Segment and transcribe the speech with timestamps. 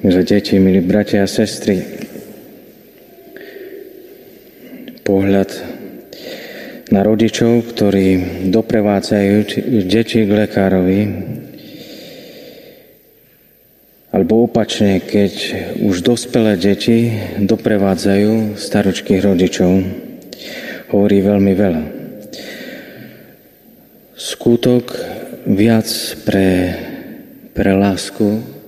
[0.00, 1.84] milé deti, milí bratia a sestry.
[5.04, 5.50] Pohľad
[6.88, 8.08] na rodičov, ktorí
[8.48, 9.34] doprevádzajú
[9.84, 11.00] deti k lekárovi,
[14.10, 15.32] alebo opačne, keď
[15.84, 19.70] už dospelé deti doprevádzajú staročkých rodičov,
[20.90, 21.84] hovorí veľmi veľa.
[24.16, 24.96] Skutok
[25.44, 25.88] viac
[26.24, 26.48] pre,
[27.52, 28.59] pre lásku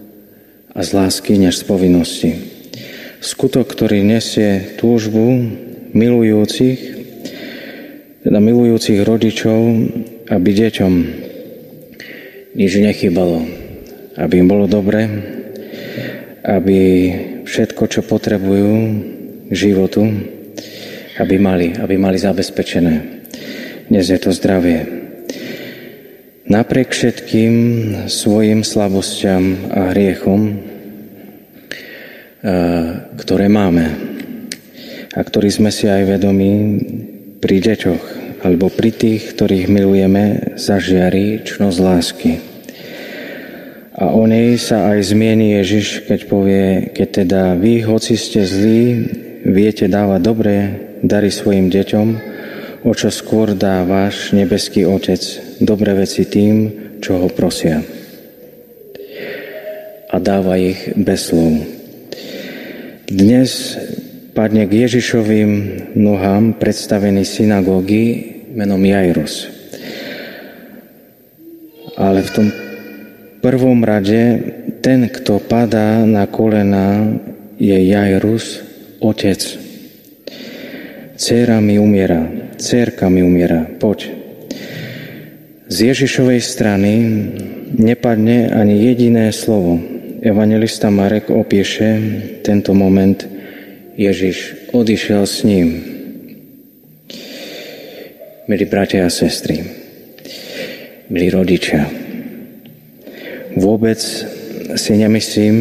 [0.73, 2.31] a z lásky než z povinnosti.
[3.21, 5.37] Skutok, ktorý nesie túžbu
[5.93, 6.81] milujúcich,
[8.25, 9.61] teda milujúcich rodičov,
[10.33, 10.93] aby deťom
[12.57, 13.45] nič nechybalo,
[14.17, 15.07] aby im bolo dobre,
[16.43, 16.81] aby
[17.45, 18.73] všetko, čo potrebujú
[19.49, 20.03] k životu,
[21.21, 22.95] aby mali, aby mali zabezpečené.
[23.93, 25.12] Dnes je to zdravie,
[26.53, 27.55] Napriek všetkým
[28.13, 30.61] svojim slabosťam a hriechom,
[33.17, 33.89] ktoré máme
[35.17, 36.53] a ktorý sme si aj vedomí
[37.41, 38.05] pri deťoch
[38.45, 42.33] alebo pri tých, ktorých milujeme, zažiari čnosť lásky.
[43.97, 49.09] A o nej sa aj zmieni Ježiš, keď povie, keď teda vy, hoci ste zlí,
[49.49, 50.57] viete dávať dobré
[51.01, 52.32] dary svojim deťom,
[52.83, 55.23] o čo skôr dá váš nebeský Otec
[55.63, 56.55] dobré veci tým,
[56.99, 57.83] čo ho prosia.
[60.13, 61.63] A dáva ich bez slov.
[63.07, 63.79] Dnes
[64.35, 65.51] padne k Ježišovým
[65.97, 68.03] nohám predstavený synagógy
[68.53, 69.49] menom Jairus.
[71.97, 72.47] Ale v tom
[73.41, 74.43] prvom rade
[74.83, 77.15] ten, kto padá na kolena,
[77.63, 78.59] je Jairus,
[78.99, 79.39] otec.
[81.15, 84.15] Cera mi umiera Cérka mi umiera, poď.
[85.67, 86.93] Z Ježišovej strany
[87.75, 89.83] nepadne ani jediné slovo.
[90.23, 91.99] Evangelista Marek opíše
[92.47, 93.19] tento moment.
[93.99, 95.69] Ježiš odišiel s ním.
[98.47, 99.67] Milí bratia a sestry,
[101.11, 101.91] milí rodičia,
[103.59, 103.99] vôbec
[104.79, 105.57] si nemyslím,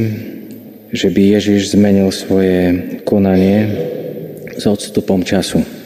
[0.93, 2.77] že by Ježiš zmenil svoje
[3.09, 3.57] konanie
[4.53, 5.80] s odstupom času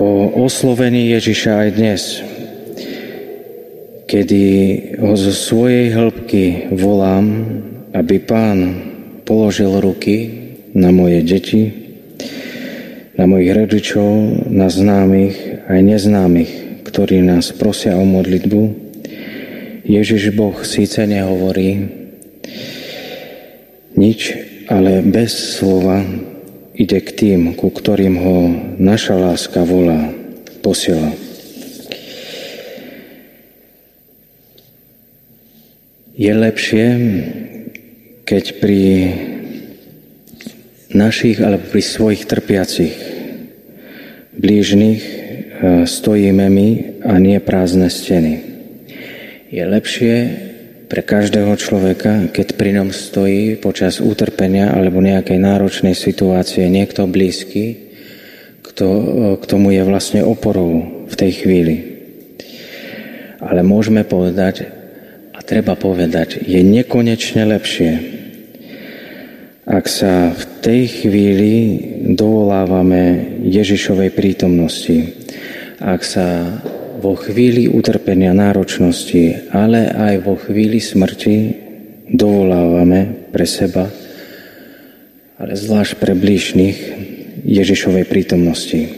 [0.00, 2.02] po oslovení Ježiša aj dnes,
[4.08, 4.44] kedy
[4.96, 7.28] ho zo svojej hĺbky volám,
[7.92, 8.80] aby pán
[9.28, 10.16] položil ruky
[10.72, 11.62] na moje deti,
[13.12, 16.52] na mojich rodičov, na známych aj neznámych,
[16.88, 18.62] ktorí nás prosia o modlitbu.
[19.84, 21.92] Ježiš Boh síce nehovorí
[24.00, 24.20] nič,
[24.64, 26.29] ale bez slova
[26.74, 28.36] ide k tým, ku ktorým ho
[28.78, 30.12] naša láska volá,
[30.62, 31.12] posiela.
[36.20, 36.86] Je lepšie,
[38.28, 38.82] keď pri
[40.92, 42.94] našich alebo pri svojich trpiacich
[44.36, 45.12] blížnych e,
[45.86, 46.68] stojíme my
[47.06, 48.42] a nie prázdne steny.
[49.48, 50.14] Je lepšie,
[50.90, 57.94] pre každého človeka, keď pri ňom stojí počas utrpenia alebo nejakej náročnej situácie niekto blízky,
[58.66, 58.86] kto
[59.38, 61.76] k tomu je vlastne oporou v tej chvíli.
[63.38, 64.66] Ale môžeme povedať,
[65.30, 67.92] a treba povedať, je nekonečne lepšie,
[69.70, 71.54] ak sa v tej chvíli
[72.18, 75.14] dovolávame Ježišovej prítomnosti,
[75.78, 76.26] ak sa
[77.00, 81.36] vo chvíli utrpenia náročnosti, ale aj vo chvíli smrti
[82.12, 83.88] dovolávame pre seba,
[85.40, 86.78] ale zvlášť pre blížnych
[87.48, 88.92] Ježišovej prítomnosti.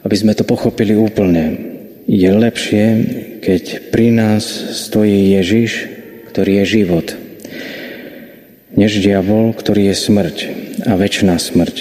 [0.00, 1.76] Aby sme to pochopili úplne,
[2.08, 2.84] je lepšie,
[3.44, 5.84] keď pri nás stojí Ježiš,
[6.32, 7.06] ktorý je život,
[8.72, 10.36] než diabol, ktorý je smrť
[10.88, 11.76] a väčšiná smrť,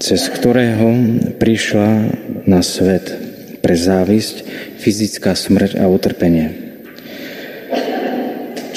[0.00, 0.88] cez ktorého
[1.36, 2.16] prišla
[2.48, 3.25] na svet
[3.66, 4.46] pre závisť,
[4.78, 6.54] fyzická smrť a utrpenie.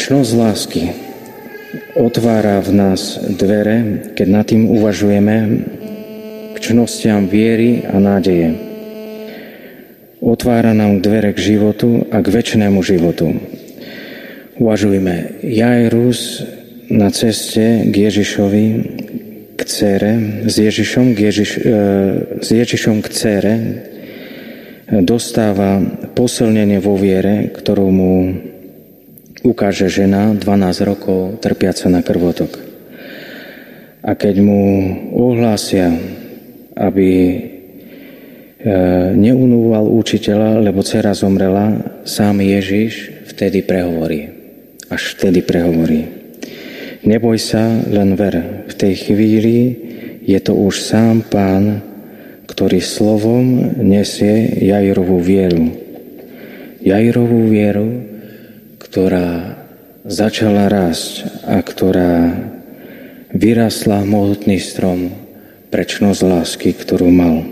[0.02, 0.84] Čnosť lásky
[1.94, 5.36] otvára v nás dvere, keď nad tým uvažujeme
[6.52, 8.58] k čnostiam viery a nádeje.
[10.26, 13.38] Otvára nám dvere k životu a k väčšnému životu.
[14.58, 16.42] Uvažujme, Jairus
[16.90, 18.66] na ceste k Ježišovi,
[19.54, 20.12] k cére,
[20.50, 21.78] s Ježišom, k Ježiš, e,
[22.42, 23.56] s Ježišom k cére,
[24.90, 25.82] dostáva
[26.18, 28.14] posilnenie vo viere, ktorú mu
[29.46, 32.58] ukáže žena 12 rokov trpiaca na krvotok.
[34.02, 34.64] A keď mu
[35.14, 35.92] ohlásia,
[36.74, 37.38] aby e,
[39.14, 44.40] neunúval učiteľa, lebo dcera zomrela, sám Ježiš vtedy prehovorí.
[44.90, 46.02] až vtedy prehovorí.
[47.06, 48.66] Neboj sa, len ver.
[48.68, 49.58] V tej chvíli
[50.26, 51.89] je to už sám pán,
[52.50, 55.70] ktorý slovom nesie Jairovú vieru.
[56.82, 58.10] Jairovú vieru,
[58.82, 59.54] ktorá
[60.02, 62.34] začala rásť a ktorá
[63.30, 65.14] vyrasla mohutný strom
[65.70, 67.46] prečnosť lásky, ktorú mal.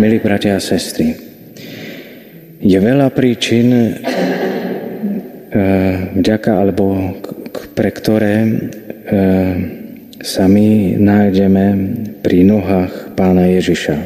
[0.00, 1.12] Milí bratia a sestry,
[2.64, 3.90] je veľa príčin, e,
[6.16, 7.12] vďaka alebo
[7.76, 8.50] pre ktoré e,
[10.24, 11.64] sa my nájdeme
[12.26, 14.02] pri nohách pána Ježiša.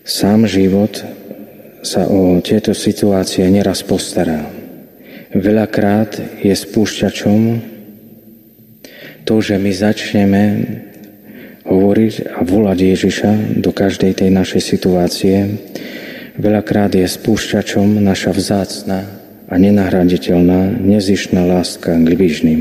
[0.00, 0.96] Sám život
[1.84, 4.48] sa o tieto situácie neraz postará.
[5.36, 7.40] Veľakrát je spúšťačom
[9.28, 10.42] to, že my začneme
[11.68, 15.52] hovoriť a volať Ježiša do každej tej našej situácie.
[16.40, 19.04] Veľakrát je spúšťačom naša vzácna
[19.52, 22.60] a nenahraditeľná, nezišná láska k bližným.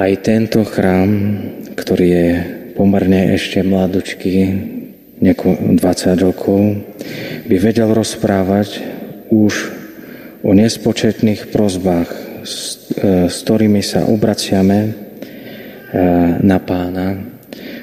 [0.00, 1.12] Aj tento chrám,
[1.76, 2.28] ktorý je
[2.72, 4.36] pomerne ešte mladučký,
[5.20, 5.76] 20
[6.24, 6.80] rokov,
[7.44, 8.80] by vedel rozprávať
[9.28, 9.68] už
[10.40, 12.08] o nespočetných prozbách,
[12.40, 14.90] s, e, s ktorými sa obraciame e,
[16.40, 17.20] na pána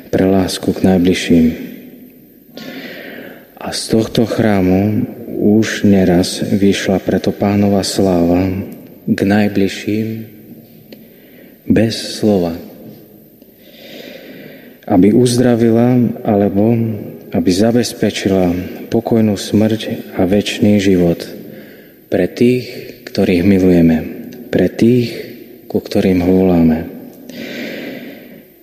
[0.10, 1.46] pre lásku k najbližším.
[3.62, 5.06] A z tohto chrámu
[5.38, 8.42] už neraz vyšla preto pánova sláva
[9.06, 10.37] k najbližším
[11.68, 12.56] bez slova.
[14.88, 16.74] Aby uzdravila alebo
[17.36, 18.56] aby zabezpečila
[18.88, 21.28] pokojnú smrť a väčší život
[22.08, 22.66] pre tých,
[23.12, 23.98] ktorých milujeme,
[24.48, 25.12] pre tých,
[25.68, 26.88] ku ktorým voláme.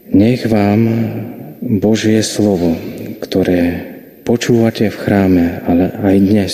[0.08, 0.80] Nech vám
[1.60, 2.72] Božie slovo,
[3.20, 3.92] ktoré
[4.24, 6.52] počúvate v chráme, ale aj dnes,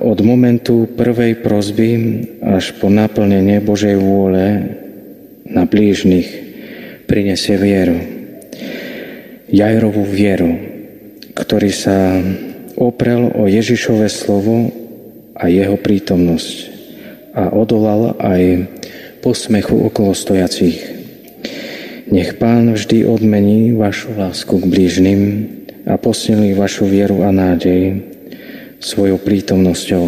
[0.00, 1.90] od momentu prvej prozby
[2.40, 4.44] až po naplnenie Božej vôle
[5.44, 6.28] na blížnych
[7.04, 8.00] prinesie vieru.
[9.52, 10.56] Jajrovú vieru,
[11.36, 12.24] ktorý sa
[12.80, 14.72] oprel o Ježišové slovo
[15.36, 16.56] a jeho prítomnosť
[17.36, 18.64] a odolal aj
[19.20, 20.78] posmechu okolo stojacích.
[22.10, 25.20] Nech Pán vždy odmení vašu lásku k blížnym
[25.86, 28.02] a posilní vašu vieru a nádej
[28.80, 30.04] svojou prítomnosťou,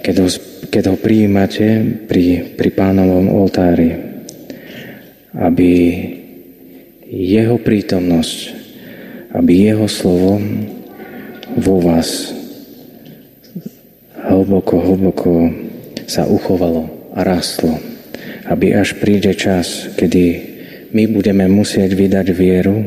[0.00, 0.28] keď ho,
[0.70, 1.66] keď ho prijímate
[2.06, 3.90] pri, pri pánovom oltári,
[5.34, 5.70] aby
[7.10, 8.38] jeho prítomnosť,
[9.34, 10.38] aby jeho slovo
[11.58, 12.30] vo vás
[14.30, 15.30] hlboko, hlboko
[16.06, 17.74] sa uchovalo a rastlo,
[18.46, 20.50] aby až príde čas, kedy
[20.94, 22.78] my budeme musieť vydať vieru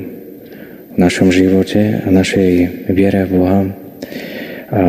[0.93, 2.51] v našom živote a našej
[2.91, 3.59] viere v Boha,
[4.73, 4.81] a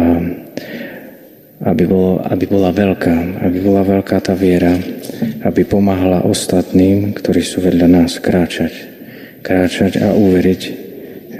[1.64, 4.76] aby, bolo, aby bola veľká, aby bola veľká tá viera,
[5.44, 8.72] aby pomáhala ostatným, ktorí sú vedľa nás kráčať.
[9.44, 10.62] Kráčať a uveriť,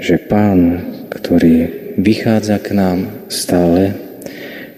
[0.01, 2.97] že Pán, ktorý vychádza k nám
[3.33, 3.97] stále,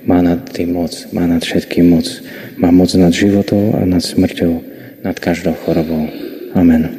[0.07, 2.07] má nad tým moc, má nad všetkým moc.
[2.55, 4.63] Má moc nad životou a nad smrťou,
[5.03, 6.07] nad každou chorobou.
[6.55, 6.96] Amen.